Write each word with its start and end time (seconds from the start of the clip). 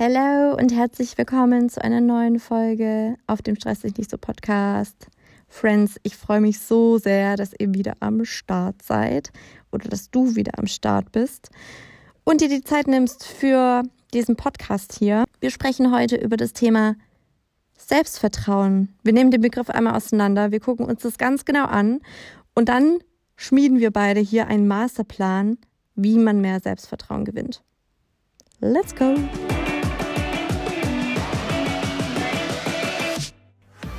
Hallo 0.00 0.54
und 0.56 0.72
herzlich 0.72 1.18
willkommen 1.18 1.68
zu 1.68 1.82
einer 1.82 2.00
neuen 2.00 2.38
Folge 2.38 3.16
auf 3.26 3.42
dem 3.42 3.56
Stress 3.56 3.80
dich 3.80 3.96
nicht 3.96 4.12
so 4.12 4.16
Podcast. 4.16 5.08
Friends, 5.48 5.98
ich 6.04 6.14
freue 6.14 6.40
mich 6.40 6.60
so 6.60 6.98
sehr, 6.98 7.34
dass 7.34 7.50
ihr 7.58 7.74
wieder 7.74 7.94
am 7.98 8.24
Start 8.24 8.80
seid 8.80 9.32
oder 9.72 9.88
dass 9.88 10.12
du 10.12 10.36
wieder 10.36 10.52
am 10.56 10.68
Start 10.68 11.10
bist 11.10 11.50
und 12.22 12.40
dir 12.40 12.48
die 12.48 12.62
Zeit 12.62 12.86
nimmst 12.86 13.26
für 13.26 13.82
diesen 14.14 14.36
Podcast 14.36 14.94
hier. 14.96 15.24
Wir 15.40 15.50
sprechen 15.50 15.92
heute 15.92 16.14
über 16.14 16.36
das 16.36 16.52
Thema 16.52 16.94
Selbstvertrauen. 17.76 18.94
Wir 19.02 19.14
nehmen 19.14 19.32
den 19.32 19.40
Begriff 19.40 19.68
einmal 19.68 19.96
auseinander, 19.96 20.52
wir 20.52 20.60
gucken 20.60 20.86
uns 20.86 21.02
das 21.02 21.18
ganz 21.18 21.44
genau 21.44 21.64
an 21.64 21.98
und 22.54 22.68
dann 22.68 22.98
schmieden 23.34 23.80
wir 23.80 23.90
beide 23.90 24.20
hier 24.20 24.46
einen 24.46 24.68
Masterplan, 24.68 25.58
wie 25.96 26.18
man 26.18 26.40
mehr 26.40 26.60
Selbstvertrauen 26.60 27.24
gewinnt. 27.24 27.64
Let's 28.60 28.94
go! 28.94 29.16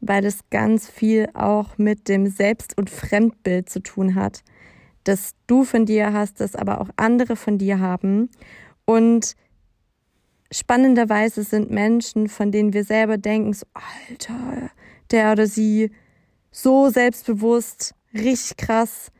weil 0.00 0.24
es 0.24 0.40
ganz 0.50 0.88
viel 0.88 1.28
auch 1.34 1.78
mit 1.78 2.08
dem 2.08 2.26
Selbst- 2.26 2.76
und 2.76 2.90
Fremdbild 2.90 3.68
zu 3.68 3.80
tun 3.80 4.14
hat, 4.14 4.42
das 5.04 5.34
du 5.46 5.64
von 5.64 5.86
dir 5.86 6.12
hast, 6.12 6.40
das 6.40 6.56
aber 6.56 6.80
auch 6.80 6.90
andere 6.96 7.36
von 7.36 7.58
dir 7.58 7.80
haben. 7.80 8.28
Und 8.84 9.34
spannenderweise 10.50 11.42
sind 11.42 11.70
Menschen, 11.70 12.28
von 12.28 12.50
denen 12.50 12.72
wir 12.72 12.84
selber 12.84 13.18
denken, 13.18 13.52
so, 13.52 13.66
Alter, 14.08 14.70
der 15.10 15.32
oder 15.32 15.46
sie, 15.46 15.90
so 16.50 16.88
selbstbewusst, 16.88 17.94
richtig 18.14 18.56
krass, 18.56 19.12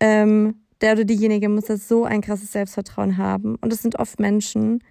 ähm, 0.00 0.56
der 0.80 0.92
oder 0.92 1.04
diejenige 1.04 1.48
muss 1.48 1.66
das 1.66 1.88
so 1.88 2.04
ein 2.04 2.20
krasses 2.20 2.52
Selbstvertrauen 2.52 3.16
haben. 3.16 3.56
Und 3.56 3.72
es 3.72 3.82
sind 3.82 3.98
oft 3.98 4.20
Menschen, 4.20 4.82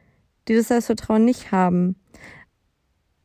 die 0.47 0.55
das 0.55 0.67
Selbstvertrauen 0.67 1.25
nicht 1.25 1.51
haben. 1.51 1.95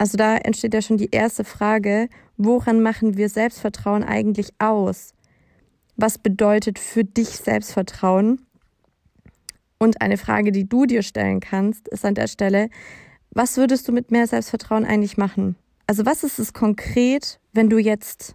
Also 0.02 0.16
da 0.16 0.36
entsteht 0.36 0.74
ja 0.74 0.82
schon 0.82 0.96
die 0.96 1.10
erste 1.12 1.44
Frage, 1.44 2.08
woran 2.36 2.82
machen 2.82 3.16
wir 3.16 3.28
Selbstvertrauen 3.28 4.02
eigentlich 4.02 4.48
aus? 4.58 5.14
Was 5.94 6.18
bedeutet 6.18 6.80
für 6.80 7.04
dich 7.04 7.28
Selbstvertrauen? 7.28 8.44
Und 9.78 10.02
eine 10.02 10.18
Frage, 10.18 10.50
die 10.50 10.68
du 10.68 10.86
dir 10.86 11.02
stellen 11.02 11.38
kannst, 11.38 11.86
ist 11.86 12.04
an 12.04 12.16
der 12.16 12.26
Stelle, 12.26 12.68
was 13.30 13.56
würdest 13.56 13.86
du 13.86 13.92
mit 13.92 14.10
mehr 14.10 14.26
Selbstvertrauen 14.26 14.84
eigentlich 14.84 15.18
machen? 15.18 15.54
Also 15.86 16.04
was 16.04 16.24
ist 16.24 16.40
es 16.40 16.52
konkret, 16.52 17.38
wenn 17.52 17.70
du 17.70 17.78
jetzt, 17.78 18.34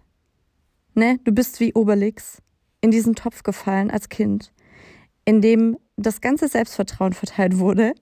ne, 0.94 1.20
du 1.24 1.32
bist 1.32 1.60
wie 1.60 1.74
Obelix 1.74 2.40
in 2.80 2.90
diesen 2.90 3.14
Topf 3.14 3.42
gefallen 3.42 3.90
als 3.90 4.08
Kind, 4.08 4.54
in 5.26 5.42
dem 5.42 5.76
das 5.98 6.22
ganze 6.22 6.48
Selbstvertrauen 6.48 7.12
verteilt 7.12 7.58
wurde 7.58 7.92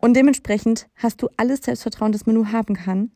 und 0.00 0.14
dementsprechend 0.14 0.86
hast 0.96 1.22
du 1.22 1.28
alles 1.36 1.60
Selbstvertrauen, 1.62 2.12
das 2.12 2.26
man 2.26 2.34
nur 2.34 2.52
haben 2.52 2.74
kann. 2.74 3.10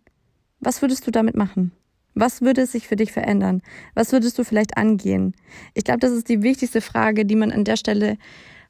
Was 0.61 0.83
würdest 0.83 1.07
du 1.07 1.11
damit 1.11 1.37
machen? 1.37 1.73
Was 2.15 2.43
würde 2.43 2.67
sich 2.67 2.87
für 2.87 2.97
dich 2.97 3.13
verändern? 3.13 3.61
Was 3.95 4.13
würdest 4.13 4.39
du 4.39 4.45
vielleicht 4.45 4.77
angehen? 4.77 5.35
Ich 5.75 5.85
glaube, 5.85 6.01
das 6.01 6.13
ist 6.13 6.29
die 6.29 6.43
wichtigste 6.43 6.81
Frage, 6.81 7.25
die 7.25 7.37
man 7.37 7.51
an 7.51 7.65
der 7.65 7.77
Stelle 7.77 8.17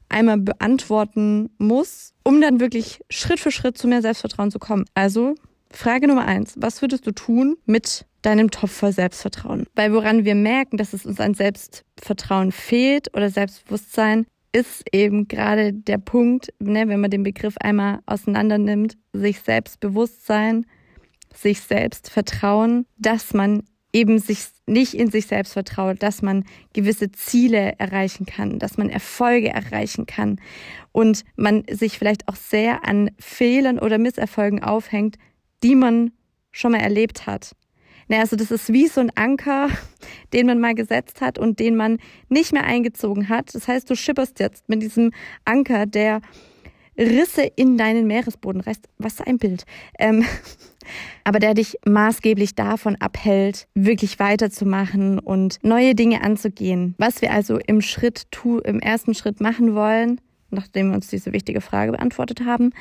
einmal 0.09 0.37
beantworten 0.37 1.49
muss, 1.57 2.13
um 2.23 2.41
dann 2.41 2.59
wirklich 2.59 3.01
Schritt 3.09 3.39
für 3.39 3.51
Schritt 3.51 3.77
zu 3.77 3.87
mehr 3.87 4.01
Selbstvertrauen 4.01 4.51
zu 4.51 4.59
kommen. 4.59 4.85
Also 4.93 5.35
Frage 5.71 6.07
Nummer 6.07 6.25
eins, 6.25 6.55
was 6.57 6.81
würdest 6.81 7.05
du 7.05 7.11
tun 7.11 7.57
mit 7.65 8.05
deinem 8.21 8.49
Topf 8.49 8.71
voll 8.71 8.93
Selbstvertrauen? 8.93 9.67
Weil 9.75 9.93
woran 9.93 10.25
wir 10.25 10.35
merken, 10.35 10.77
dass 10.77 10.93
es 10.93 11.05
uns 11.05 11.19
an 11.19 11.33
Selbstvertrauen 11.33 12.51
fehlt 12.51 13.15
oder 13.15 13.29
Selbstbewusstsein, 13.29 14.25
ist 14.55 14.85
eben 14.93 15.27
gerade 15.27 15.73
der 15.73 15.97
Punkt, 15.97 16.53
ne, 16.59 16.87
wenn 16.87 17.01
man 17.01 17.11
den 17.11 17.23
Begriff 17.23 17.57
einmal 17.59 17.99
auseinander 18.05 18.57
nimmt, 18.57 18.97
sich 19.11 19.41
Selbstbewusstsein, 19.41 20.65
sich 21.33 21.59
selbst 21.59 22.09
vertrauen, 22.09 22.85
dass 22.97 23.33
man 23.33 23.63
eben 23.91 24.17
sich 24.17 24.45
nicht 24.65 24.93
in 24.93 25.11
sich 25.11 25.27
selbst 25.27 25.51
vertraut, 25.51 26.01
dass 26.01 26.21
man 26.21 26.45
gewisse 26.71 27.11
Ziele 27.11 27.77
erreichen 27.79 28.25
kann, 28.25 28.57
dass 28.57 28.77
man 28.77 28.89
Erfolge 28.89 29.49
erreichen 29.49 30.05
kann 30.05 30.39
und 30.93 31.25
man 31.35 31.65
sich 31.69 31.99
vielleicht 31.99 32.29
auch 32.29 32.37
sehr 32.37 32.87
an 32.87 33.11
Fehlern 33.19 33.77
oder 33.77 33.97
Misserfolgen 33.97 34.63
aufhängt, 34.63 35.17
die 35.63 35.75
man 35.75 36.13
schon 36.53 36.71
mal 36.71 36.79
erlebt 36.79 37.27
hat. 37.27 37.57
Naja, 38.07 38.21
also 38.21 38.35
das 38.35 38.51
ist 38.51 38.71
wie 38.71 38.87
so 38.87 39.01
ein 39.01 39.11
Anker, 39.15 39.69
den 40.33 40.47
man 40.47 40.59
mal 40.59 40.75
gesetzt 40.75 41.21
hat 41.21 41.39
und 41.39 41.59
den 41.59 41.75
man 41.75 41.97
nicht 42.29 42.53
mehr 42.53 42.63
eingezogen 42.63 43.29
hat. 43.29 43.53
Das 43.53 43.67
heißt, 43.67 43.89
du 43.89 43.95
schipperst 43.95 44.39
jetzt 44.39 44.69
mit 44.69 44.81
diesem 44.81 45.11
Anker, 45.43 45.85
der 45.85 46.21
Risse 46.97 47.43
in 47.43 47.77
deinen 47.77 48.07
Meeresboden 48.07 48.61
reißt. 48.61 48.87
Was 48.97 49.21
ein 49.21 49.37
Bild. 49.37 49.65
Ähm, 49.99 50.25
aber 51.23 51.39
der 51.39 51.53
dich 51.53 51.77
maßgeblich 51.85 52.55
davon 52.55 52.95
abhält, 52.97 53.67
wirklich 53.73 54.19
weiterzumachen 54.19 55.19
und 55.19 55.57
neue 55.63 55.95
Dinge 55.95 56.21
anzugehen. 56.21 56.95
Was 56.97 57.21
wir 57.21 57.31
also 57.31 57.57
im 57.57 57.81
Schritt 57.81 58.31
tu, 58.31 58.59
im 58.59 58.79
ersten 58.79 59.13
Schritt 59.13 59.41
machen 59.41 59.75
wollen, 59.75 60.21
nachdem 60.51 60.89
wir 60.89 60.95
uns 60.95 61.07
diese 61.07 61.33
wichtige 61.33 61.61
Frage 61.61 61.91
beantwortet 61.91 62.41
haben, 62.45 62.71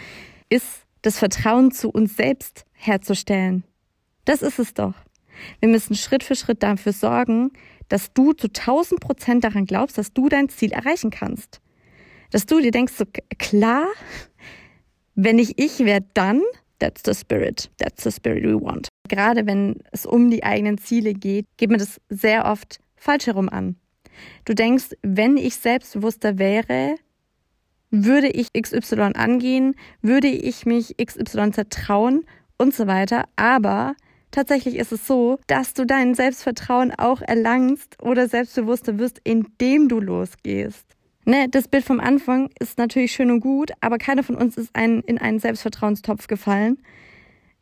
ist 0.48 0.82
das 1.02 1.18
Vertrauen 1.18 1.70
zu 1.70 1.90
uns 1.90 2.16
selbst 2.16 2.64
herzustellen. 2.72 3.64
Das 4.24 4.42
ist 4.42 4.58
es 4.58 4.74
doch. 4.74 4.94
Wir 5.60 5.68
müssen 5.68 5.94
Schritt 5.94 6.22
für 6.22 6.34
Schritt 6.34 6.62
dafür 6.62 6.92
sorgen, 6.92 7.52
dass 7.88 8.12
du 8.12 8.32
zu 8.32 8.48
1000 8.48 9.00
Prozent 9.00 9.44
daran 9.44 9.66
glaubst, 9.66 9.98
dass 9.98 10.12
du 10.12 10.28
dein 10.28 10.48
Ziel 10.48 10.72
erreichen 10.72 11.10
kannst. 11.10 11.60
Dass 12.30 12.46
du 12.46 12.60
dir 12.60 12.70
denkst, 12.70 12.94
so 12.94 13.04
klar, 13.38 13.86
wenn 15.14 15.38
ich 15.38 15.58
ich 15.58 15.80
wäre, 15.80 16.04
dann, 16.14 16.42
that's 16.78 17.02
the 17.04 17.14
spirit, 17.14 17.70
that's 17.78 18.02
the 18.02 18.10
spirit 18.10 18.44
we 18.44 18.60
want. 18.60 18.88
Gerade 19.08 19.46
wenn 19.46 19.76
es 19.92 20.06
um 20.06 20.30
die 20.30 20.44
eigenen 20.44 20.78
Ziele 20.78 21.14
geht, 21.14 21.46
geht 21.56 21.70
man 21.70 21.78
das 21.78 22.00
sehr 22.08 22.46
oft 22.46 22.80
falsch 22.96 23.26
herum 23.26 23.48
an. 23.48 23.76
Du 24.44 24.54
denkst, 24.54 24.96
wenn 25.02 25.36
ich 25.36 25.56
selbstbewusster 25.56 26.38
wäre, 26.38 26.96
würde 27.90 28.28
ich 28.28 28.52
XY 28.52 29.12
angehen, 29.14 29.74
würde 30.02 30.28
ich 30.28 30.66
mich 30.66 30.96
XY 30.96 31.52
zertrauen 31.52 32.24
und 32.58 32.74
so 32.74 32.86
weiter. 32.86 33.24
Aber 33.36 33.94
Tatsächlich 34.34 34.74
ist 34.74 34.90
es 34.90 35.06
so, 35.06 35.38
dass 35.46 35.74
du 35.74 35.86
dein 35.86 36.16
Selbstvertrauen 36.16 36.90
auch 36.90 37.20
erlangst 37.20 38.02
oder 38.02 38.28
selbstbewusster 38.28 38.98
wirst, 38.98 39.20
indem 39.22 39.88
du 39.88 40.00
losgehst. 40.00 40.84
Ne, 41.24 41.46
das 41.48 41.68
Bild 41.68 41.84
vom 41.84 42.00
Anfang 42.00 42.50
ist 42.58 42.76
natürlich 42.76 43.12
schön 43.12 43.30
und 43.30 43.38
gut, 43.38 43.70
aber 43.80 43.96
keiner 43.96 44.24
von 44.24 44.34
uns 44.34 44.56
ist 44.56 44.70
ein, 44.72 45.02
in 45.02 45.18
einen 45.18 45.38
Selbstvertrauenstopf 45.38 46.26
gefallen, 46.26 46.78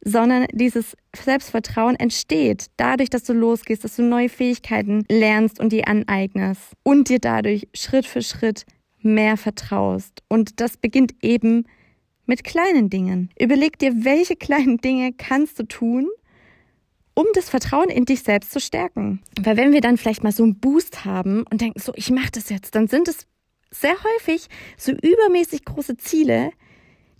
sondern 0.02 0.46
dieses 0.50 0.96
Selbstvertrauen 1.14 1.96
entsteht 1.96 2.68
dadurch, 2.78 3.10
dass 3.10 3.24
du 3.24 3.34
losgehst, 3.34 3.84
dass 3.84 3.96
du 3.96 4.02
neue 4.02 4.30
Fähigkeiten 4.30 5.04
lernst 5.10 5.60
und 5.60 5.72
die 5.72 5.86
aneignest 5.86 6.72
und 6.84 7.10
dir 7.10 7.18
dadurch 7.18 7.68
Schritt 7.74 8.06
für 8.06 8.22
Schritt 8.22 8.64
mehr 9.02 9.36
vertraust. 9.36 10.22
Und 10.26 10.58
das 10.58 10.78
beginnt 10.78 11.16
eben 11.20 11.66
mit 12.24 12.44
kleinen 12.44 12.88
Dingen. 12.88 13.28
Überleg 13.38 13.78
dir, 13.78 14.06
welche 14.06 14.36
kleinen 14.36 14.78
Dinge 14.78 15.12
kannst 15.12 15.58
du 15.58 15.64
tun, 15.64 16.08
um 17.14 17.26
das 17.34 17.50
Vertrauen 17.50 17.88
in 17.88 18.04
dich 18.04 18.22
selbst 18.22 18.52
zu 18.52 18.60
stärken. 18.60 19.22
Weil 19.40 19.56
wenn 19.56 19.72
wir 19.72 19.80
dann 19.80 19.98
vielleicht 19.98 20.24
mal 20.24 20.32
so 20.32 20.42
einen 20.42 20.58
Boost 20.58 21.04
haben 21.04 21.44
und 21.50 21.60
denken, 21.60 21.80
so, 21.80 21.92
ich 21.96 22.10
mache 22.10 22.30
das 22.32 22.48
jetzt, 22.48 22.74
dann 22.74 22.88
sind 22.88 23.08
es 23.08 23.26
sehr 23.70 23.94
häufig 24.04 24.48
so 24.76 24.92
übermäßig 24.92 25.64
große 25.64 25.96
Ziele, 25.96 26.50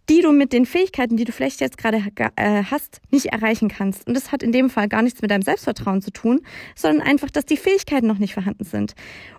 die 0.09 0.21
du 0.21 0.33
mit 0.33 0.53
den 0.53 0.67
Fähigkeiten, 0.67 1.17
die 1.17 1.25
du 1.25 1.33
vielleicht 1.33 1.61
jetzt 1.61 1.79
gerade 1.79 2.03
äh, 2.37 2.65
hast, 2.65 3.01
nicht 3.11 3.27
erreichen 3.27 3.69
kannst. 3.69 4.07
Und 4.07 4.15
das 4.15 4.33
hat 4.33 4.43
in 4.43 4.53
dem 4.53 4.69
Fall 4.69 4.89
gar 4.89 5.03
nichts 5.03 5.23
mit 5.23 5.31
deinem 5.31 5.43
Selbstvertrauen 5.43 6.03
zu 6.03 6.11
tun, 6.11 6.41
sondern 6.75 7.07
einfach, 7.07 7.31
dass 7.31 7.47
die 7.47 7.57
Fähigkeiten 7.57 8.07
noch 8.07 8.19
nicht 8.19 8.35
vorhanden 8.35 8.65
sind. 8.65 8.95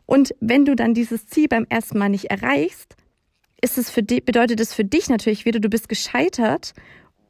Und 0.06 0.34
wenn 0.40 0.66
du 0.66 0.76
dann 0.76 0.94
dieses 0.94 1.28
Ziel 1.28 1.48
beim 1.48 1.66
ersten 1.70 1.98
Mal 1.98 2.10
nicht 2.10 2.26
erreichst, 2.26 2.96
ist 3.62 3.78
es 3.78 3.90
für 3.90 4.04
dich, 4.04 4.26
bedeutet 4.26 4.60
es 4.60 4.74
für 4.74 4.86
dich 4.86 5.10
natürlich 5.10 5.46
wieder, 5.46 5.60
du 5.60 5.70
bist 5.70 5.90
gescheitert 5.90 6.74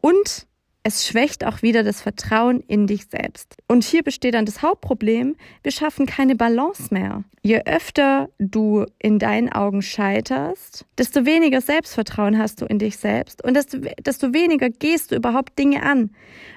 und 0.01 0.47
es 0.83 1.07
schwächt 1.07 1.45
auch 1.45 1.61
wieder 1.61 1.83
das 1.83 2.01
Vertrauen 2.01 2.59
in 2.67 2.87
dich 2.87 3.05
selbst. 3.05 3.55
Und 3.67 3.85
hier 3.85 4.03
besteht 4.03 4.33
dann 4.33 4.45
das 4.45 4.61
Hauptproblem, 4.61 5.37
wir 5.63 5.71
schaffen 5.71 6.05
keine 6.05 6.35
Balance 6.35 6.93
mehr. 6.93 7.23
Je 7.41 7.61
öfter 7.65 8.29
du 8.37 8.85
in 8.99 9.17
deinen 9.17 9.51
Augen 9.51 9.81
scheiterst, 9.81 10.85
desto 10.97 11.25
weniger 11.25 11.61
Selbstvertrauen 11.61 12.37
hast 12.37 12.61
du 12.61 12.65
in 12.65 12.79
dich 12.79 12.97
selbst 12.97 13.43
und 13.43 13.55
desto, 13.55 13.79
desto 14.05 14.33
weniger 14.33 14.69
gehst 14.69 15.11
du 15.11 15.15
überhaupt 15.15 15.57
Dinge 15.57 15.83
an. 15.83 16.11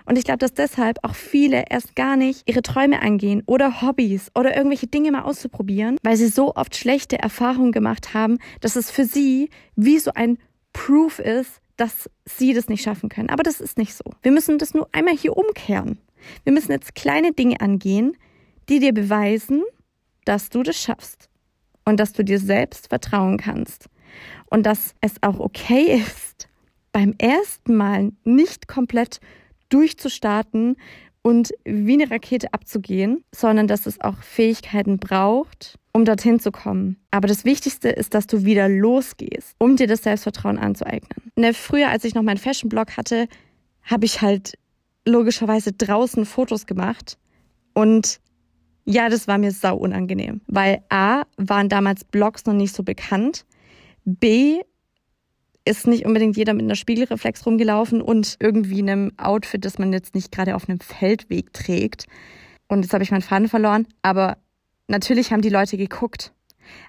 Und 0.07 0.19
ich 0.19 0.25
glaube, 0.25 0.39
dass 0.39 0.55
deshalb 0.55 0.99
auch 1.03 1.15
viele 1.15 1.65
erst 1.71 1.95
gar 1.95 2.17
nicht 2.17 2.49
ihre 2.49 2.63
Träume 2.63 3.03
angehen 3.03 3.43
oder 3.47 3.81
Hobbys 3.81 4.31
oder 4.35 4.57
irgendwelche 4.57 4.89
Dinge 4.89 5.13
mal 5.13 5.23
auszuprobieren, 5.23 5.99
weil 6.03 6.17
sie 6.17 6.29
so 6.29 6.55
oft 6.55 6.77
schlechte 6.77 7.19
Erfahrungen 7.19 7.73
gemacht 7.73 8.13
haben, 8.15 8.39
dass 8.61 8.77
es 8.77 8.91
für 8.91 9.05
sie 9.05 9.51
wie 9.77 9.99
so 9.99 10.13
ein 10.15 10.39
Proof 10.73 11.21
ist, 11.21 11.61
dass 11.77 12.11
sie 12.25 12.55
das 12.55 12.69
nicht 12.69 12.83
schaffen 12.83 13.09
können. 13.09 13.29
Aber 13.29 13.43
das 13.43 13.61
ist 13.61 13.79
nicht 13.79 13.95
so. 13.95 14.05
Wir 14.23 14.33
müssen 14.33 14.59
das 14.59 14.75
nur 14.75 14.89
einmal 14.93 15.17
hier 15.17 15.37
umkehren. 15.37 15.99
Wir 16.45 16.53
müssen 16.53 16.73
jetzt 16.73 16.95
kleine 16.95 17.33
Dinge 17.33 17.61
angehen, 17.61 18.17
die 18.69 18.81
dir 18.81 18.93
beweisen, 18.93 19.63
dass 20.25 20.49
du 20.49 20.63
das 20.63 20.77
schaffst 20.77 21.29
und 21.85 22.01
dass 22.01 22.13
du 22.13 22.25
dir 22.25 22.39
selbst 22.39 22.89
vertrauen 22.89 23.37
kannst 23.37 23.89
und 24.51 24.65
dass 24.65 24.95
es 25.01 25.23
auch 25.23 25.39
okay 25.39 26.03
ist, 26.03 26.49
beim 26.93 27.15
ersten 27.19 27.75
Mal 27.75 28.13
nicht 28.25 28.69
komplett 28.69 29.21
durchzustarten 29.69 30.77
und 31.23 31.53
wie 31.65 31.95
eine 31.95 32.11
Rakete 32.11 32.53
abzugehen, 32.55 33.25
sondern 33.35 33.67
dass 33.67 33.87
es 33.87 34.01
auch 34.01 34.23
Fähigkeiten 34.23 34.99
braucht, 34.99 35.79
um 35.97 36.05
dorthin 36.05 36.39
zu 36.39 36.53
kommen. 36.53 36.99
Aber 37.11 37.27
das 37.27 37.47
Wichtigste 37.47 37.89
ist, 37.89 38.13
dass 38.13 38.27
du 38.27 38.45
wieder 38.45 38.69
losgehst, 38.69 39.55
um 39.59 39.77
dir 39.77 39.87
das 39.87 40.03
Selbstvertrauen 40.03 40.59
anzueignen. 40.59 41.33
Ne, 41.37 41.55
früher, 41.55 41.89
als 41.89 42.05
ich 42.05 42.15
noch 42.15 42.23
meinen 42.23 42.37
Fashion-Blog 42.37 42.99
hatte, 42.99 43.29
habe 43.83 44.05
ich 44.05 44.21
halt 44.21 44.59
logischerweise 45.07 45.73
draußen 45.73 46.27
Fotos 46.27 46.67
gemacht. 46.67 47.17
Und 47.73 48.21
ja, 48.85 49.09
das 49.09 49.27
war 49.27 49.39
mir 49.39 49.53
sau 49.53 49.75
unangenehm, 49.75 50.43
weil 50.49 50.83
A, 50.91 51.23
waren 51.39 51.71
damals 51.71 52.05
Blogs 52.05 52.45
noch 52.45 52.53
nicht 52.53 52.77
so 52.77 52.83
bekannt. 52.83 53.47
B, 54.05 54.61
ist 55.65 55.87
nicht 55.87 56.05
unbedingt 56.05 56.37
jeder 56.37 56.53
mit 56.53 56.65
einer 56.65 56.77
Spiegelreflex 56.77 57.47
rumgelaufen 57.47 58.03
und 58.03 58.37
irgendwie 58.39 58.81
einem 58.81 59.13
Outfit, 59.17 59.65
das 59.65 59.79
man 59.79 59.95
jetzt 59.95 60.15
nicht 60.15 60.31
gerade 60.31 60.57
auf 60.57 60.69
einem 60.69 60.79
Feldweg 60.79 61.55
trägt. 61.55 62.05
Und 62.69 62.83
jetzt 62.83 62.93
habe 62.93 63.03
ich 63.03 63.11
meinen 63.11 63.23
Faden 63.23 63.49
verloren, 63.49 63.87
aber 64.03 64.37
natürlich 64.89 65.33
haben 65.33 65.43
die 65.43 65.49
Leute 65.49 65.77
geguckt. 65.77 66.33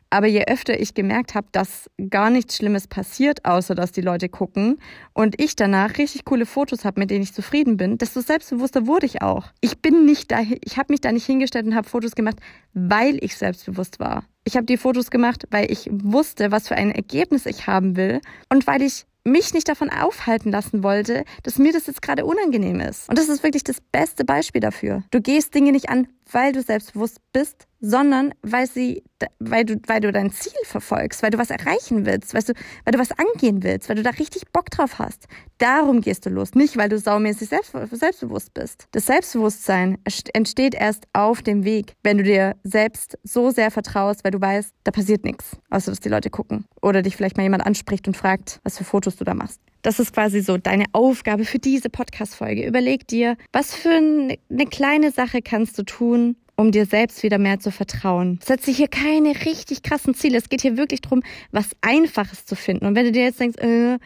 Aber 0.09 0.27
je 0.27 0.45
öfter 0.45 0.79
ich 0.79 0.93
gemerkt 0.93 1.35
habe, 1.35 1.47
dass 1.51 1.89
gar 2.09 2.29
nichts 2.29 2.55
Schlimmes 2.55 2.87
passiert, 2.87 3.45
außer 3.45 3.75
dass 3.75 3.91
die 3.91 4.01
Leute 4.01 4.29
gucken 4.29 4.79
und 5.13 5.39
ich 5.39 5.55
danach 5.55 5.97
richtig 5.97 6.25
coole 6.25 6.45
Fotos 6.45 6.85
habe, 6.85 6.99
mit 6.99 7.11
denen 7.11 7.23
ich 7.23 7.33
zufrieden 7.33 7.77
bin, 7.77 7.97
desto 7.97 8.21
selbstbewusster 8.21 8.87
wurde 8.87 9.05
ich 9.05 9.21
auch. 9.21 9.47
Ich 9.61 9.81
bin 9.81 10.05
nicht 10.05 10.31
da, 10.31 10.39
ich 10.41 10.77
habe 10.77 10.93
mich 10.93 11.01
da 11.01 11.11
nicht 11.11 11.25
hingestellt 11.25 11.65
und 11.65 11.75
habe 11.75 11.87
Fotos 11.87 12.15
gemacht, 12.15 12.37
weil 12.73 13.23
ich 13.23 13.35
selbstbewusst 13.35 13.99
war. 13.99 14.23
Ich 14.45 14.55
habe 14.55 14.65
die 14.65 14.77
Fotos 14.77 15.11
gemacht, 15.11 15.45
weil 15.51 15.69
ich 15.71 15.89
wusste, 15.91 16.51
was 16.51 16.69
für 16.69 16.75
ein 16.75 16.91
Ergebnis 16.91 17.45
ich 17.45 17.67
haben 17.67 17.97
will 17.97 18.21
und 18.49 18.65
weil 18.65 18.81
ich 18.81 19.05
mich 19.25 19.53
nicht 19.53 19.67
davon 19.67 19.89
aufhalten 19.89 20.51
lassen 20.51 20.83
wollte, 20.83 21.25
dass 21.43 21.57
mir 21.57 21.73
das 21.73 21.87
jetzt 21.87 22.01
gerade 22.01 22.25
unangenehm 22.25 22.79
ist. 22.79 23.09
Und 23.09 23.17
das 23.17 23.27
ist 23.27 23.43
wirklich 23.43 23.65
das 23.65 23.81
beste 23.81 24.23
Beispiel 24.23 24.61
dafür. 24.61 25.03
Du 25.11 25.19
gehst 25.21 25.53
Dinge 25.53 25.73
nicht 25.73 25.89
an, 25.89 26.07
weil 26.31 26.53
du 26.53 26.61
selbstbewusst 26.61 27.17
bist, 27.33 27.66
sondern 27.79 28.33
weil 28.41 28.67
sie, 28.67 29.03
weil 29.39 29.65
du, 29.65 29.75
weil 29.87 29.99
du 29.99 30.11
dein 30.11 30.31
Ziel 30.31 30.51
verfolgst, 30.63 31.23
weil 31.23 31.29
du 31.29 31.37
was 31.37 31.49
erreichen 31.49 32.05
willst, 32.05 32.33
weißt 32.33 32.49
du, 32.49 32.53
weil 32.85 32.93
du 32.93 32.99
was 32.99 33.11
angehen 33.11 33.63
willst, 33.63 33.89
weil 33.89 33.95
du 33.95 34.03
da 34.03 34.11
richtig 34.11 34.43
Bock 34.51 34.69
drauf 34.69 34.99
hast. 34.99 35.27
Darum 35.57 36.01
gehst 36.01 36.25
du 36.25 36.29
los, 36.29 36.55
nicht 36.55 36.77
weil 36.77 36.89
du 36.89 36.97
saumäßig 36.97 37.49
selbst, 37.49 37.73
selbstbewusst 37.91 38.53
bist. 38.53 38.87
Das 38.91 39.05
Selbstbewusstsein 39.05 39.97
entsteht 40.33 40.75
erst 40.75 41.07
auf 41.13 41.41
dem 41.41 41.63
Weg, 41.63 41.93
wenn 42.03 42.17
du 42.17 42.23
dir 42.23 42.55
selbst 42.63 43.17
so 43.23 43.51
sehr 43.51 43.71
vertraust, 43.71 44.23
weil 44.23 44.31
du 44.31 44.41
weißt, 44.41 44.73
da 44.83 44.91
passiert 44.91 45.23
nichts, 45.23 45.57
außer 45.69 45.91
dass 45.91 45.99
die 45.99 46.09
Leute 46.09 46.29
gucken 46.29 46.65
oder 46.81 47.01
dich 47.01 47.15
vielleicht 47.15 47.37
mal 47.37 47.43
jemand 47.43 47.65
anspricht 47.65 48.07
und 48.07 48.17
fragt, 48.17 48.59
was 48.63 48.77
für 48.77 48.83
Fotos 48.83 49.15
du 49.17 49.23
da 49.23 49.33
machst. 49.33 49.61
Das 49.83 49.99
ist 49.99 50.13
quasi 50.13 50.41
so 50.41 50.57
deine 50.57 50.85
Aufgabe 50.91 51.45
für 51.45 51.59
diese 51.59 51.89
Podcast-Folge. 51.89 52.65
Überleg 52.65 53.07
dir, 53.07 53.37
was 53.53 53.73
für 53.73 53.89
eine 53.91 54.65
kleine 54.69 55.11
Sache 55.11 55.41
kannst 55.41 55.77
du 55.77 55.83
tun, 55.83 56.35
um 56.57 56.71
dir 56.71 56.85
selbst 56.85 57.23
wieder 57.23 57.37
mehr 57.37 57.59
zu 57.59 57.71
vertrauen. 57.71 58.39
Setze 58.43 58.71
hier 58.71 58.87
keine 58.87 59.29
richtig 59.45 59.83
krassen 59.83 60.15
Ziele. 60.15 60.37
Es 60.37 60.49
geht 60.49 60.61
hier 60.61 60.75
wirklich 60.75 61.01
darum, 61.01 61.23
was 61.51 61.69
Einfaches 61.81 62.45
zu 62.45 62.55
finden. 62.55 62.85
Und 62.85 62.95
wenn 62.95 63.05
du 63.05 63.11
dir 63.11 63.23
jetzt 63.23 63.39
denkst, 63.39 63.57
äh, 63.59 63.99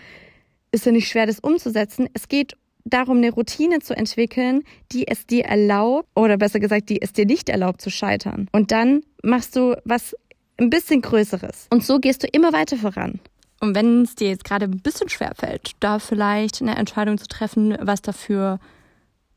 ist 0.72 0.86
ja 0.86 0.92
nicht 0.92 1.08
schwer, 1.08 1.26
das 1.26 1.40
umzusetzen, 1.40 2.08
es 2.14 2.28
geht 2.28 2.56
darum, 2.84 3.18
eine 3.18 3.32
Routine 3.32 3.80
zu 3.80 3.96
entwickeln, 3.96 4.64
die 4.92 5.08
es 5.08 5.26
dir 5.26 5.46
erlaubt, 5.46 6.08
oder 6.16 6.38
besser 6.38 6.60
gesagt, 6.60 6.90
die 6.90 7.02
es 7.02 7.14
dir 7.14 7.26
nicht 7.26 7.50
erlaubt 7.50 7.82
zu 7.82 7.90
scheitern. 7.90 8.48
Und 8.52 8.72
dann 8.72 9.02
machst 9.24 9.56
du 9.56 9.76
was 9.86 10.16
ein 10.58 10.70
bisschen 10.70 11.02
Größeres. 11.02 11.68
Und 11.70 11.84
so 11.84 12.00
gehst 12.00 12.24
du 12.24 12.28
immer 12.28 12.54
weiter 12.54 12.78
voran. 12.78 13.20
Und 13.60 13.76
wenn 13.76 14.02
es 14.02 14.16
dir 14.16 14.30
jetzt 14.30 14.44
gerade 14.44 14.66
ein 14.66 14.80
bisschen 14.80 15.10
schwer 15.10 15.34
fällt, 15.36 15.72
da 15.80 16.00
vielleicht 16.00 16.62
eine 16.62 16.76
Entscheidung 16.76 17.18
zu 17.18 17.28
treffen, 17.28 17.78
was 17.80 18.02
dafür 18.02 18.60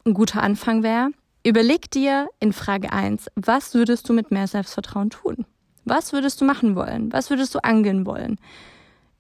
ein 0.06 0.14
guter 0.14 0.42
Anfang 0.42 0.82
wäre, 0.82 1.10
überleg 1.44 1.90
dir 1.90 2.28
in 2.40 2.52
Frage 2.52 2.92
1, 2.92 3.28
was 3.36 3.74
würdest 3.74 4.08
du 4.08 4.12
mit 4.12 4.30
mehr 4.30 4.46
Selbstvertrauen 4.46 5.10
tun? 5.10 5.46
Was 5.84 6.12
würdest 6.12 6.40
du 6.40 6.44
machen 6.44 6.74
wollen? 6.74 7.12
Was 7.12 7.30
würdest 7.30 7.54
du 7.54 7.62
angehen 7.62 8.06
wollen? 8.06 8.40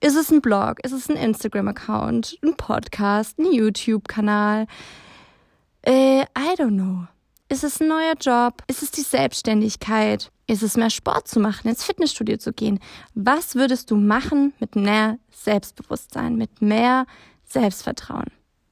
Ist 0.00 0.16
es 0.16 0.30
ein 0.30 0.40
Blog? 0.40 0.78
Ist 0.82 0.92
es 0.92 1.08
ein 1.08 1.16
Instagram-Account? 1.16 2.38
Ein 2.42 2.56
Podcast? 2.56 3.38
Ein 3.38 3.52
YouTube-Kanal? 3.52 4.66
Äh, 5.82 6.22
I 6.22 6.54
don't 6.56 6.76
know. 6.76 7.06
Ist 7.50 7.64
es 7.64 7.80
ein 7.80 7.88
neuer 7.88 8.14
Job? 8.20 8.62
Ist 8.66 8.82
es 8.82 8.90
die 8.90 9.02
Selbstständigkeit? 9.02 10.30
Ist 10.46 10.62
es 10.62 10.76
mehr 10.76 10.90
Sport 10.90 11.28
zu 11.28 11.40
machen, 11.40 11.68
ins 11.68 11.84
Fitnessstudio 11.84 12.38
zu 12.38 12.52
gehen? 12.52 12.80
Was 13.14 13.54
würdest 13.54 13.90
du 13.90 13.96
machen 13.96 14.54
mit 14.60 14.76
mehr 14.76 15.18
Selbstbewusstsein, 15.30 16.36
mit 16.36 16.62
mehr 16.62 17.06
Selbstvertrauen? 17.44 18.30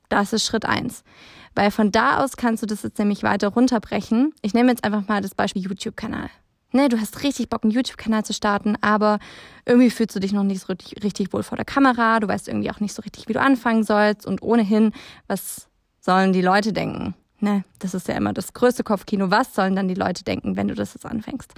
Das 0.08 0.32
ist 0.32 0.44
Schritt 0.44 0.64
eins. 0.66 1.04
Weil 1.54 1.70
von 1.70 1.92
da 1.92 2.18
aus 2.18 2.36
kannst 2.36 2.62
du 2.62 2.66
das 2.66 2.82
jetzt 2.82 2.98
nämlich 2.98 3.22
weiter 3.22 3.48
runterbrechen. 3.48 4.32
Ich 4.42 4.54
nehme 4.54 4.70
jetzt 4.70 4.84
einfach 4.84 5.06
mal 5.08 5.20
das 5.20 5.34
Beispiel 5.34 5.62
YouTube-Kanal. 5.62 6.30
Ne, 6.74 6.88
du 6.88 6.98
hast 6.98 7.22
richtig 7.22 7.50
Bock, 7.50 7.64
einen 7.64 7.72
YouTube-Kanal 7.72 8.24
zu 8.24 8.32
starten, 8.32 8.76
aber 8.80 9.18
irgendwie 9.66 9.90
fühlst 9.90 10.16
du 10.16 10.20
dich 10.20 10.32
noch 10.32 10.42
nicht 10.42 10.62
so 10.62 10.68
richtig, 10.68 11.04
richtig 11.04 11.32
wohl 11.34 11.42
vor 11.42 11.56
der 11.56 11.66
Kamera. 11.66 12.18
Du 12.18 12.28
weißt 12.28 12.48
irgendwie 12.48 12.70
auch 12.70 12.80
nicht 12.80 12.94
so 12.94 13.02
richtig, 13.02 13.28
wie 13.28 13.34
du 13.34 13.40
anfangen 13.40 13.84
sollst. 13.84 14.26
Und 14.26 14.42
ohnehin, 14.42 14.92
was 15.26 15.68
sollen 16.00 16.32
die 16.32 16.40
Leute 16.40 16.72
denken? 16.72 17.14
Ne, 17.40 17.64
das 17.80 17.92
ist 17.92 18.08
ja 18.08 18.14
immer 18.14 18.32
das 18.32 18.54
größte 18.54 18.84
Kopfkino. 18.84 19.30
Was 19.30 19.54
sollen 19.54 19.76
dann 19.76 19.88
die 19.88 19.94
Leute 19.94 20.24
denken, 20.24 20.56
wenn 20.56 20.68
du 20.68 20.74
das 20.74 20.94
jetzt 20.94 21.04
anfängst? 21.04 21.52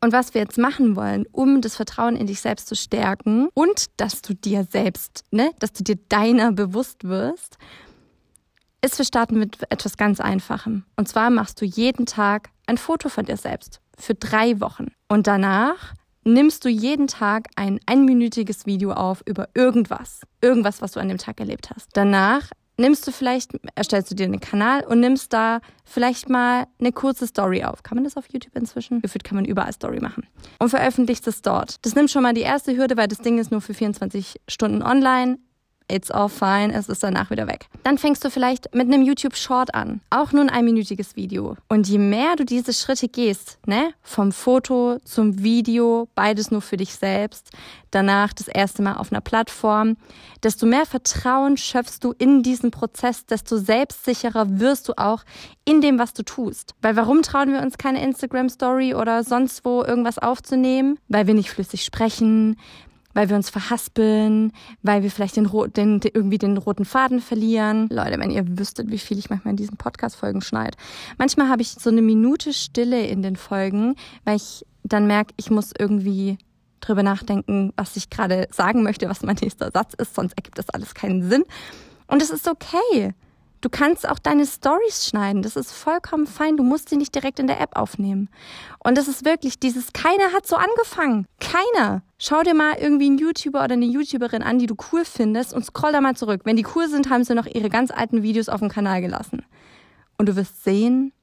Und 0.00 0.12
was 0.12 0.34
wir 0.34 0.42
jetzt 0.42 0.58
machen 0.58 0.96
wollen, 0.96 1.24
um 1.32 1.62
das 1.62 1.76
Vertrauen 1.76 2.14
in 2.14 2.26
dich 2.26 2.40
selbst 2.42 2.68
zu 2.68 2.76
stärken 2.76 3.48
und 3.54 3.86
dass 3.96 4.20
du 4.20 4.34
dir 4.34 4.64
selbst, 4.70 5.24
ne, 5.30 5.50
dass 5.58 5.72
du 5.72 5.82
dir 5.82 5.96
deiner 6.10 6.52
bewusst 6.52 7.04
wirst, 7.04 7.56
ist, 8.84 8.98
wir 8.98 9.04
starten 9.04 9.38
mit 9.38 9.58
etwas 9.70 9.96
ganz 9.96 10.20
Einfachem. 10.20 10.84
Und 10.96 11.08
zwar 11.08 11.30
machst 11.30 11.60
du 11.60 11.64
jeden 11.64 12.06
Tag 12.06 12.50
ein 12.66 12.76
Foto 12.76 13.08
von 13.08 13.24
dir 13.24 13.36
selbst 13.36 13.80
für 13.98 14.14
drei 14.14 14.60
Wochen. 14.60 14.88
Und 15.08 15.26
danach 15.26 15.94
nimmst 16.24 16.64
du 16.64 16.68
jeden 16.68 17.06
Tag 17.06 17.48
ein 17.56 17.80
einminütiges 17.86 18.66
Video 18.66 18.92
auf 18.92 19.22
über 19.26 19.48
irgendwas. 19.54 20.20
Irgendwas, 20.40 20.82
was 20.82 20.92
du 20.92 21.00
an 21.00 21.08
dem 21.08 21.18
Tag 21.18 21.40
erlebt 21.40 21.70
hast. 21.74 21.88
Danach 21.94 22.50
nimmst 22.76 23.06
du 23.06 23.12
vielleicht, 23.12 23.52
erstellst 23.74 24.10
du 24.10 24.14
dir 24.14 24.26
einen 24.26 24.40
Kanal 24.40 24.84
und 24.84 25.00
nimmst 25.00 25.32
da 25.32 25.60
vielleicht 25.84 26.28
mal 26.28 26.66
eine 26.78 26.92
kurze 26.92 27.26
Story 27.26 27.64
auf. 27.64 27.82
Kann 27.82 27.96
man 27.96 28.04
das 28.04 28.16
auf 28.16 28.26
YouTube 28.30 28.56
inzwischen? 28.56 29.00
Gefühlt 29.00 29.24
kann 29.24 29.36
man 29.36 29.44
überall 29.44 29.72
Story 29.72 30.00
machen. 30.00 30.26
Und 30.58 30.70
veröffentlicht 30.70 31.26
es 31.26 31.42
dort. 31.42 31.76
Das 31.84 31.94
nimmt 31.94 32.10
schon 32.10 32.22
mal 32.22 32.34
die 32.34 32.40
erste 32.42 32.76
Hürde, 32.76 32.96
weil 32.96 33.08
das 33.08 33.18
Ding 33.18 33.38
ist 33.38 33.50
nur 33.50 33.60
für 33.60 33.74
24 33.74 34.40
Stunden 34.48 34.82
online 34.82 35.38
it's 35.88 36.10
all 36.10 36.28
fine, 36.28 36.72
es 36.72 36.88
ist 36.88 37.02
danach 37.02 37.30
wieder 37.30 37.46
weg. 37.46 37.66
Dann 37.82 37.98
fängst 37.98 38.24
du 38.24 38.30
vielleicht 38.30 38.74
mit 38.74 38.86
einem 38.86 39.02
YouTube 39.02 39.36
Short 39.36 39.74
an, 39.74 40.00
auch 40.10 40.32
nur 40.32 40.42
ein 40.42 40.50
einminütiges 40.50 41.16
Video. 41.16 41.56
Und 41.68 41.88
je 41.88 41.98
mehr 41.98 42.36
du 42.36 42.44
diese 42.44 42.72
Schritte 42.72 43.08
gehst, 43.08 43.58
ne, 43.66 43.92
vom 44.02 44.32
Foto 44.32 44.98
zum 45.04 45.42
Video, 45.42 46.08
beides 46.14 46.50
nur 46.50 46.62
für 46.62 46.76
dich 46.76 46.94
selbst, 46.94 47.50
danach 47.90 48.32
das 48.32 48.48
erste 48.48 48.82
Mal 48.82 48.96
auf 48.96 49.12
einer 49.12 49.20
Plattform, 49.20 49.96
desto 50.42 50.66
mehr 50.66 50.86
Vertrauen 50.86 51.56
schöpfst 51.56 52.00
du 52.00 52.12
in 52.12 52.42
diesen 52.42 52.70
Prozess, 52.70 53.26
desto 53.26 53.56
selbstsicherer 53.58 54.58
wirst 54.58 54.88
du 54.88 54.94
auch 54.96 55.24
in 55.64 55.80
dem, 55.80 55.98
was 55.98 56.12
du 56.12 56.22
tust. 56.22 56.74
Weil 56.82 56.96
warum 56.96 57.22
trauen 57.22 57.52
wir 57.52 57.60
uns 57.60 57.78
keine 57.78 58.02
Instagram 58.02 58.48
Story 58.48 58.94
oder 58.94 59.22
sonst 59.22 59.64
wo 59.64 59.82
irgendwas 59.82 60.18
aufzunehmen? 60.18 60.98
Weil 61.08 61.26
wir 61.26 61.34
nicht 61.34 61.50
flüssig 61.50 61.84
sprechen, 61.84 62.56
weil 63.14 63.28
wir 63.28 63.36
uns 63.36 63.48
verhaspeln, 63.50 64.52
weil 64.82 65.02
wir 65.02 65.10
vielleicht 65.10 65.36
den, 65.36 65.48
den, 65.74 66.00
irgendwie 66.12 66.38
den 66.38 66.56
roten 66.56 66.84
Faden 66.84 67.20
verlieren. 67.20 67.88
Leute, 67.90 68.18
wenn 68.18 68.30
ihr 68.30 68.58
wüsstet, 68.58 68.90
wie 68.90 68.98
viel 68.98 69.18
ich 69.18 69.30
manchmal 69.30 69.52
in 69.52 69.56
diesen 69.56 69.76
Podcast-Folgen 69.76 70.42
schneide. 70.42 70.76
Manchmal 71.16 71.48
habe 71.48 71.62
ich 71.62 71.70
so 71.70 71.90
eine 71.90 72.02
Minute 72.02 72.52
Stille 72.52 73.06
in 73.06 73.22
den 73.22 73.36
Folgen, 73.36 73.94
weil 74.24 74.36
ich 74.36 74.66
dann 74.82 75.06
merke, 75.06 75.32
ich 75.36 75.50
muss 75.50 75.72
irgendwie 75.78 76.38
drüber 76.80 77.02
nachdenken, 77.02 77.72
was 77.76 77.96
ich 77.96 78.10
gerade 78.10 78.48
sagen 78.50 78.82
möchte, 78.82 79.08
was 79.08 79.22
mein 79.22 79.36
nächster 79.40 79.70
Satz 79.70 79.94
ist, 79.94 80.14
sonst 80.14 80.34
ergibt 80.36 80.58
das 80.58 80.68
alles 80.70 80.94
keinen 80.94 81.28
Sinn. 81.28 81.44
Und 82.06 82.20
es 82.20 82.30
ist 82.30 82.46
okay. 82.46 83.14
Du 83.64 83.70
kannst 83.70 84.06
auch 84.06 84.18
deine 84.18 84.44
Stories 84.44 85.06
schneiden. 85.06 85.40
Das 85.40 85.56
ist 85.56 85.72
vollkommen 85.72 86.26
fein. 86.26 86.58
Du 86.58 86.62
musst 86.62 86.90
sie 86.90 86.98
nicht 86.98 87.14
direkt 87.14 87.38
in 87.38 87.46
der 87.46 87.62
App 87.62 87.78
aufnehmen. 87.78 88.28
Und 88.80 88.98
das 88.98 89.08
ist 89.08 89.24
wirklich 89.24 89.58
dieses, 89.58 89.94
keiner 89.94 90.34
hat 90.34 90.46
so 90.46 90.56
angefangen. 90.56 91.26
Keiner. 91.40 92.02
Schau 92.18 92.42
dir 92.42 92.52
mal 92.52 92.74
irgendwie 92.78 93.06
einen 93.06 93.16
YouTuber 93.16 93.64
oder 93.64 93.72
eine 93.72 93.86
YouTuberin 93.86 94.42
an, 94.42 94.58
die 94.58 94.66
du 94.66 94.76
cool 94.92 95.06
findest 95.06 95.54
und 95.54 95.64
scroll 95.64 95.92
da 95.92 96.02
mal 96.02 96.14
zurück. 96.14 96.42
Wenn 96.44 96.56
die 96.56 96.66
cool 96.76 96.90
sind, 96.90 97.08
haben 97.08 97.24
sie 97.24 97.34
noch 97.34 97.46
ihre 97.46 97.70
ganz 97.70 97.90
alten 97.90 98.22
Videos 98.22 98.50
auf 98.50 98.60
dem 98.60 98.68
Kanal 98.68 99.00
gelassen. 99.00 99.46
Und 100.18 100.28
du 100.28 100.36
wirst 100.36 100.62
sehen, 100.62 101.14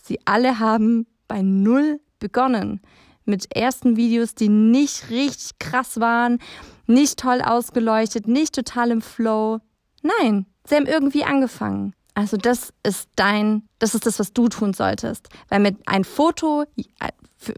sie 0.00 0.20
alle 0.26 0.60
haben 0.60 1.08
bei 1.26 1.42
Null 1.42 1.98
begonnen. 2.20 2.82
Mit 3.24 3.56
ersten 3.56 3.96
Videos, 3.96 4.36
die 4.36 4.48
nicht 4.48 5.10
richtig 5.10 5.58
krass 5.58 5.98
waren, 5.98 6.38
nicht 6.86 7.18
toll 7.18 7.42
ausgeleuchtet, 7.42 8.28
nicht 8.28 8.54
total 8.54 8.92
im 8.92 9.02
Flow. 9.02 9.58
Nein, 10.02 10.46
sie 10.66 10.76
haben 10.76 10.86
irgendwie 10.86 11.24
angefangen. 11.24 11.94
Also 12.14 12.36
das 12.36 12.72
ist 12.82 13.08
dein, 13.16 13.68
das 13.78 13.94
ist 13.94 14.06
das, 14.06 14.18
was 14.18 14.32
du 14.32 14.48
tun 14.48 14.74
solltest. 14.74 15.28
Weil 15.48 15.60
mit 15.60 15.76
ein 15.86 16.04
Foto, 16.04 16.64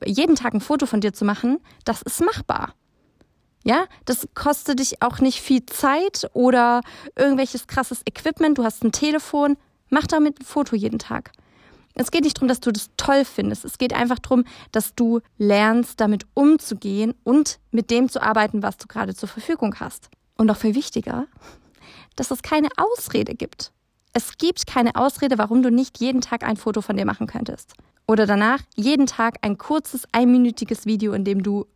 jeden 0.04 0.36
Tag 0.36 0.54
ein 0.54 0.60
Foto 0.60 0.86
von 0.86 1.00
dir 1.00 1.12
zu 1.12 1.24
machen, 1.24 1.58
das 1.84 2.02
ist 2.02 2.20
machbar. 2.20 2.74
Ja, 3.64 3.86
das 4.04 4.28
kostet 4.34 4.80
dich 4.80 5.02
auch 5.02 5.20
nicht 5.20 5.40
viel 5.40 5.64
Zeit 5.66 6.28
oder 6.32 6.80
irgendwelches 7.16 7.66
krasses 7.66 8.02
Equipment. 8.06 8.58
Du 8.58 8.64
hast 8.64 8.82
ein 8.82 8.92
Telefon, 8.92 9.56
mach 9.88 10.06
damit 10.06 10.40
ein 10.40 10.44
Foto 10.44 10.74
jeden 10.74 10.98
Tag. 10.98 11.32
Es 11.94 12.10
geht 12.10 12.24
nicht 12.24 12.38
darum, 12.38 12.48
dass 12.48 12.60
du 12.60 12.72
das 12.72 12.90
toll 12.96 13.24
findest. 13.24 13.64
Es 13.64 13.78
geht 13.78 13.92
einfach 13.92 14.18
darum, 14.18 14.44
dass 14.72 14.94
du 14.94 15.20
lernst, 15.38 16.00
damit 16.00 16.26
umzugehen 16.34 17.14
und 17.22 17.58
mit 17.70 17.90
dem 17.90 18.08
zu 18.08 18.22
arbeiten, 18.22 18.62
was 18.62 18.78
du 18.78 18.86
gerade 18.86 19.14
zur 19.14 19.28
Verfügung 19.28 19.74
hast. 19.78 20.08
Und 20.36 20.46
noch 20.46 20.56
viel 20.56 20.74
wichtiger, 20.74 21.26
dass 22.16 22.30
es 22.30 22.42
keine 22.42 22.68
Ausrede 22.76 23.34
gibt. 23.34 23.72
Es 24.12 24.36
gibt 24.36 24.66
keine 24.66 24.94
Ausrede, 24.94 25.38
warum 25.38 25.62
du 25.62 25.70
nicht 25.70 26.00
jeden 26.00 26.20
Tag 26.20 26.44
ein 26.44 26.56
Foto 26.56 26.82
von 26.82 26.96
dir 26.96 27.06
machen 27.06 27.26
könntest. 27.26 27.74
Oder 28.06 28.26
danach 28.26 28.58
jeden 28.76 29.06
Tag 29.06 29.36
ein 29.42 29.56
kurzes, 29.56 30.06
einminütiges 30.12 30.86
Video, 30.86 31.12
in 31.12 31.24
dem 31.24 31.42
du 31.42 31.66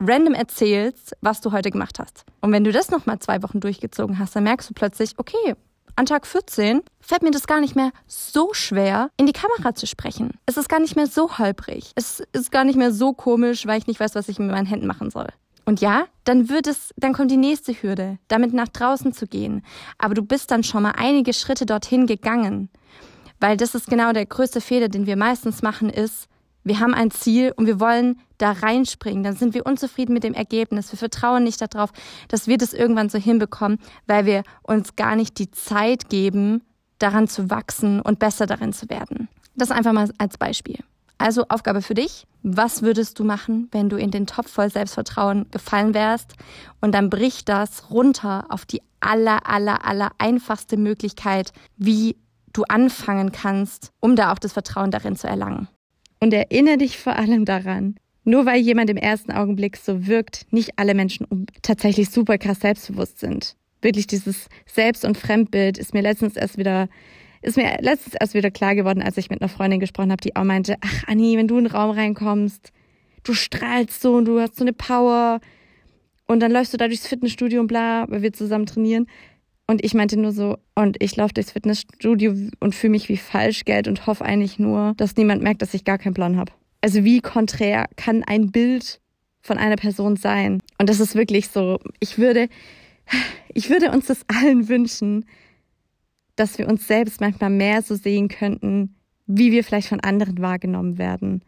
random 0.00 0.34
erzählst, 0.34 1.16
was 1.20 1.40
du 1.40 1.52
heute 1.52 1.70
gemacht 1.70 1.98
hast. 1.98 2.24
Und 2.40 2.52
wenn 2.52 2.64
du 2.64 2.72
das 2.72 2.90
nochmal 2.90 3.18
zwei 3.20 3.42
Wochen 3.42 3.60
durchgezogen 3.60 4.18
hast, 4.18 4.34
dann 4.34 4.44
merkst 4.44 4.68
du 4.68 4.74
plötzlich, 4.74 5.12
okay, 5.18 5.54
an 5.96 6.06
Tag 6.06 6.26
14 6.26 6.82
fällt 7.00 7.22
mir 7.22 7.30
das 7.30 7.46
gar 7.46 7.60
nicht 7.60 7.76
mehr 7.76 7.92
so 8.08 8.52
schwer, 8.52 9.10
in 9.16 9.26
die 9.26 9.32
Kamera 9.32 9.74
zu 9.74 9.86
sprechen. 9.86 10.32
Es 10.46 10.56
ist 10.56 10.68
gar 10.68 10.80
nicht 10.80 10.96
mehr 10.96 11.06
so 11.06 11.38
holprig. 11.38 11.92
Es 11.94 12.20
ist 12.32 12.50
gar 12.50 12.64
nicht 12.64 12.76
mehr 12.76 12.92
so 12.92 13.12
komisch, 13.12 13.66
weil 13.66 13.78
ich 13.78 13.86
nicht 13.86 14.00
weiß, 14.00 14.16
was 14.16 14.28
ich 14.28 14.40
mit 14.40 14.50
meinen 14.50 14.66
Händen 14.66 14.88
machen 14.88 15.10
soll. 15.10 15.28
Und 15.64 15.80
ja, 15.80 16.06
dann 16.24 16.48
wird 16.48 16.66
es, 16.66 16.92
dann 16.96 17.12
kommt 17.12 17.30
die 17.30 17.36
nächste 17.36 17.72
Hürde, 17.72 18.18
damit 18.28 18.52
nach 18.52 18.68
draußen 18.68 19.12
zu 19.12 19.26
gehen. 19.26 19.62
Aber 19.98 20.14
du 20.14 20.22
bist 20.22 20.50
dann 20.50 20.62
schon 20.62 20.82
mal 20.82 20.94
einige 20.96 21.32
Schritte 21.32 21.66
dorthin 21.66 22.06
gegangen. 22.06 22.68
Weil 23.40 23.56
das 23.56 23.74
ist 23.74 23.88
genau 23.88 24.12
der 24.12 24.26
größte 24.26 24.60
Fehler, 24.60 24.88
den 24.88 25.06
wir 25.06 25.16
meistens 25.16 25.62
machen, 25.62 25.90
ist, 25.90 26.28
wir 26.64 26.80
haben 26.80 26.94
ein 26.94 27.10
Ziel 27.10 27.52
und 27.56 27.66
wir 27.66 27.78
wollen 27.78 28.18
da 28.38 28.52
reinspringen. 28.52 29.22
Dann 29.22 29.36
sind 29.36 29.52
wir 29.52 29.66
unzufrieden 29.66 30.14
mit 30.14 30.24
dem 30.24 30.32
Ergebnis. 30.32 30.90
Wir 30.90 30.98
vertrauen 30.98 31.44
nicht 31.44 31.60
darauf, 31.60 31.90
dass 32.28 32.46
wir 32.46 32.56
das 32.56 32.72
irgendwann 32.72 33.10
so 33.10 33.18
hinbekommen, 33.18 33.78
weil 34.06 34.24
wir 34.24 34.44
uns 34.62 34.96
gar 34.96 35.14
nicht 35.14 35.38
die 35.38 35.50
Zeit 35.50 36.08
geben, 36.08 36.62
daran 36.98 37.28
zu 37.28 37.50
wachsen 37.50 38.00
und 38.00 38.18
besser 38.18 38.46
darin 38.46 38.72
zu 38.72 38.88
werden. 38.88 39.28
Das 39.56 39.70
einfach 39.70 39.92
mal 39.92 40.10
als 40.16 40.38
Beispiel. 40.38 40.78
Also 41.18 41.44
Aufgabe 41.48 41.82
für 41.82 41.94
dich. 41.94 42.26
Was 42.42 42.82
würdest 42.82 43.18
du 43.18 43.24
machen, 43.24 43.68
wenn 43.72 43.88
du 43.88 43.96
in 43.96 44.10
den 44.10 44.26
Topf 44.26 44.50
voll 44.50 44.70
Selbstvertrauen 44.70 45.46
gefallen 45.50 45.94
wärst? 45.94 46.34
Und 46.80 46.92
dann 46.92 47.08
bricht 47.08 47.48
das 47.48 47.90
runter 47.90 48.46
auf 48.50 48.66
die 48.66 48.82
aller, 49.00 49.48
aller, 49.48 49.86
aller 49.86 50.10
einfachste 50.18 50.76
Möglichkeit, 50.76 51.52
wie 51.76 52.16
du 52.52 52.64
anfangen 52.64 53.32
kannst, 53.32 53.92
um 54.00 54.16
da 54.16 54.32
auch 54.32 54.38
das 54.38 54.52
Vertrauen 54.52 54.90
darin 54.90 55.16
zu 55.16 55.26
erlangen. 55.26 55.68
Und 56.20 56.32
erinnere 56.32 56.78
dich 56.78 56.98
vor 56.98 57.16
allem 57.16 57.44
daran, 57.44 57.96
nur 58.24 58.46
weil 58.46 58.60
jemand 58.60 58.88
im 58.90 58.96
ersten 58.96 59.32
Augenblick 59.32 59.76
so 59.76 60.06
wirkt, 60.06 60.46
nicht 60.50 60.78
alle 60.78 60.94
Menschen 60.94 61.46
tatsächlich 61.62 62.10
super 62.10 62.38
krass 62.38 62.60
selbstbewusst 62.60 63.20
sind. 63.20 63.56
Wirklich 63.82 64.06
dieses 64.06 64.48
Selbst- 64.64 65.04
und 65.04 65.18
Fremdbild 65.18 65.76
ist 65.76 65.92
mir 65.92 66.00
letztens 66.00 66.36
erst 66.36 66.56
wieder 66.56 66.88
ist 67.44 67.56
mir 67.56 67.76
letztens 67.80 68.16
erst 68.18 68.34
wieder 68.34 68.50
klar 68.50 68.74
geworden, 68.74 69.02
als 69.02 69.16
ich 69.16 69.30
mit 69.30 69.40
einer 69.40 69.48
Freundin 69.48 69.80
gesprochen 69.80 70.10
habe, 70.10 70.20
die 70.20 70.34
auch 70.34 70.44
meinte, 70.44 70.76
ach 70.80 71.04
Anni, 71.06 71.36
wenn 71.36 71.48
du 71.48 71.58
in 71.58 71.64
den 71.64 71.72
Raum 71.72 71.90
reinkommst, 71.90 72.72
du 73.22 73.34
strahlst 73.34 74.00
so 74.00 74.14
und 74.14 74.24
du 74.24 74.40
hast 74.40 74.56
so 74.56 74.64
eine 74.64 74.72
Power 74.72 75.40
und 76.26 76.40
dann 76.40 76.52
läufst 76.52 76.72
du 76.72 76.78
da 76.78 76.88
durchs 76.88 77.06
Fitnessstudio 77.06 77.60
und 77.60 77.66
bla, 77.66 78.06
weil 78.08 78.22
wir 78.22 78.32
zusammen 78.32 78.66
trainieren. 78.66 79.06
Und 79.66 79.84
ich 79.84 79.94
meinte 79.94 80.18
nur 80.18 80.32
so, 80.32 80.58
und 80.74 81.02
ich 81.02 81.16
laufe 81.16 81.34
durchs 81.34 81.52
Fitnessstudio 81.52 82.34
und 82.60 82.74
fühle 82.74 82.90
mich 82.90 83.08
wie 83.08 83.16
Falschgeld 83.16 83.88
und 83.88 84.06
hoffe 84.06 84.24
eigentlich 84.24 84.58
nur, 84.58 84.94
dass 84.96 85.16
niemand 85.16 85.42
merkt, 85.42 85.62
dass 85.62 85.74
ich 85.74 85.84
gar 85.84 85.98
keinen 85.98 86.14
Plan 86.14 86.36
habe. 86.36 86.52
Also 86.80 87.04
wie 87.04 87.20
konträr 87.20 87.86
kann 87.96 88.22
ein 88.24 88.50
Bild 88.50 89.00
von 89.40 89.56
einer 89.56 89.76
Person 89.76 90.16
sein? 90.16 90.62
Und 90.78 90.88
das 90.88 91.00
ist 91.00 91.14
wirklich 91.14 91.48
so, 91.48 91.78
ich 91.98 92.18
würde, 92.18 92.48
ich 93.54 93.70
würde 93.70 93.90
uns 93.90 94.06
das 94.06 94.20
allen 94.28 94.68
wünschen, 94.68 95.24
dass 96.36 96.58
wir 96.58 96.68
uns 96.68 96.86
selbst 96.86 97.20
manchmal 97.20 97.50
mehr 97.50 97.82
so 97.82 97.94
sehen 97.94 98.28
könnten, 98.28 98.96
wie 99.26 99.52
wir 99.52 99.64
vielleicht 99.64 99.88
von 99.88 100.00
anderen 100.00 100.40
wahrgenommen 100.40 100.98
werden, 100.98 101.42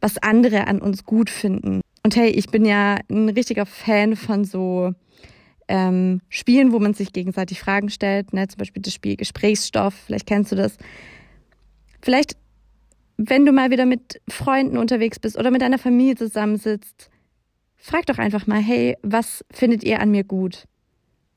was 0.00 0.18
andere 0.18 0.66
an 0.66 0.80
uns 0.80 1.04
gut 1.04 1.30
finden. 1.30 1.80
Und 2.02 2.16
hey, 2.16 2.28
ich 2.30 2.48
bin 2.48 2.64
ja 2.64 2.98
ein 3.10 3.30
richtiger 3.30 3.66
Fan 3.66 4.14
von 4.16 4.44
so 4.44 4.92
ähm, 5.68 6.20
Spielen, 6.28 6.72
wo 6.72 6.78
man 6.78 6.94
sich 6.94 7.12
gegenseitig 7.12 7.60
Fragen 7.60 7.88
stellt, 7.88 8.32
ne? 8.32 8.46
zum 8.48 8.58
Beispiel 8.58 8.82
das 8.82 8.92
Spiel 8.92 9.16
Gesprächsstoff, 9.16 9.94
vielleicht 10.06 10.26
kennst 10.26 10.52
du 10.52 10.56
das. 10.56 10.76
Vielleicht, 12.02 12.36
wenn 13.16 13.46
du 13.46 13.52
mal 13.52 13.70
wieder 13.70 13.86
mit 13.86 14.20
Freunden 14.28 14.76
unterwegs 14.76 15.18
bist 15.18 15.38
oder 15.38 15.50
mit 15.50 15.62
deiner 15.62 15.78
Familie 15.78 16.16
zusammensitzt, 16.16 17.08
frag 17.76 18.04
doch 18.06 18.18
einfach 18.18 18.46
mal, 18.46 18.60
hey, 18.60 18.96
was 19.02 19.44
findet 19.50 19.84
ihr 19.84 20.00
an 20.00 20.10
mir 20.10 20.24
gut? 20.24 20.66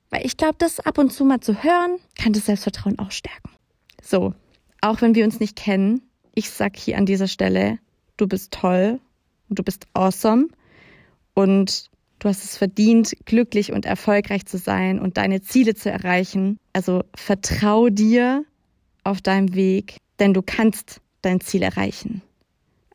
Weil 0.10 0.26
ich 0.26 0.38
glaube, 0.38 0.56
das 0.58 0.80
ab 0.80 0.98
und 0.98 1.12
zu 1.12 1.26
mal 1.26 1.40
zu 1.40 1.64
hören, 1.64 1.98
kann 2.16 2.34
das 2.34 2.46
Selbstvertrauen 2.46 3.00
auch 3.00 3.12
stärken. 3.12 3.50
So, 4.02 4.34
auch 4.82 5.02
wenn 5.02 5.16
wir 5.16 5.26
uns 5.26 5.40
nicht 5.40 5.56
kennen, 5.56 6.02
ich 6.34 6.50
sag 6.50 6.78
hier 6.78 6.98
an 6.98 7.06
dieser 7.06 7.28
Stelle, 7.28 7.80
du 8.16 8.28
bist 8.28 8.52
toll 8.52 9.00
und 9.50 9.60
du 9.60 9.64
bist 9.64 9.88
awesome 9.94 10.48
und 11.34 11.90
Du 12.20 12.30
hast 12.30 12.44
es 12.44 12.58
verdient, 12.58 13.14
glücklich 13.26 13.72
und 13.72 13.86
erfolgreich 13.86 14.46
zu 14.46 14.58
sein 14.58 15.00
und 15.00 15.18
deine 15.18 15.42
Ziele 15.42 15.76
zu 15.76 15.92
erreichen. 15.92 16.58
Also 16.74 17.04
vertrau 17.16 17.90
dir 17.90 18.44
auf 19.04 19.22
deinem 19.22 19.54
Weg, 19.54 19.98
denn 20.20 20.34
du 20.34 20.42
kannst 20.42 21.00
dein 21.22 21.42
Ziel 21.42 21.62
erreichen. 21.62 22.24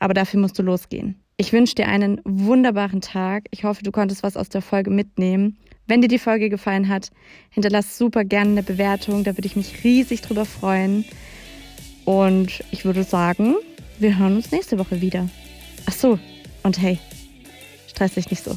Aber 0.00 0.14
dafür 0.14 0.40
musst 0.40 0.59
du 0.59 0.62
losgehen. 0.62 1.21
Ich 1.42 1.52
wünsche 1.52 1.75
dir 1.75 1.88
einen 1.88 2.20
wunderbaren 2.22 3.00
Tag. 3.00 3.46
Ich 3.50 3.64
hoffe, 3.64 3.82
du 3.82 3.90
konntest 3.90 4.22
was 4.22 4.37
aus 4.37 4.49
der 4.49 4.62
Folge 4.62 4.90
mitnehmen. 4.90 5.58
Wenn 5.88 6.00
dir 6.00 6.06
die 6.06 6.20
Folge 6.20 6.49
gefallen 6.49 6.88
hat, 6.88 7.11
hinterlass 7.50 7.99
super 7.99 8.22
gerne 8.22 8.52
eine 8.52 8.62
Bewertung. 8.62 9.25
Da 9.25 9.37
würde 9.37 9.46
ich 9.46 9.56
mich 9.56 9.82
riesig 9.82 10.22
drüber 10.22 10.44
freuen. 10.44 11.04
Und 12.04 12.62
ich 12.70 12.84
würde 12.84 13.02
sagen, 13.02 13.56
wir 13.99 14.20
hören 14.20 14.37
uns 14.37 14.52
nächste 14.52 14.78
Woche 14.78 15.00
wieder. 15.00 15.28
Ach 15.87 15.92
so, 15.92 16.20
und 16.62 16.80
hey, 16.80 17.00
stress 17.88 18.14
dich 18.14 18.30
nicht 18.30 18.44
so. 18.44 18.56